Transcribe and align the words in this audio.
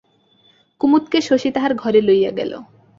কুমুদকে 0.81 1.19
শশী 1.21 1.49
তাহার 1.51 1.73
ঘরে 1.75 1.99
লইয়া 2.01 2.31
গেল। 2.31 2.51